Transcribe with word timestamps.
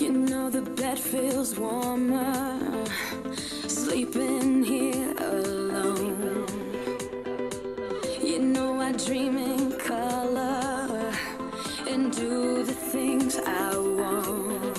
You 0.00 0.12
know 0.12 0.48
the 0.48 0.62
bed 0.62 0.98
feels 0.98 1.58
warmer 1.58 2.86
sleeping 3.66 4.64
here 4.64 5.14
alone. 5.18 6.46
You 8.22 8.38
know 8.38 8.80
I 8.80 8.92
dream 8.92 9.36
in 9.36 9.72
color 9.72 11.12
and 11.86 12.10
do 12.16 12.62
the 12.64 12.72
things 12.72 13.38
I 13.46 13.76
want. 13.76 14.78